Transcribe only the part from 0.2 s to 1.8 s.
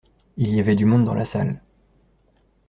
Il y avait du monde dans la salle.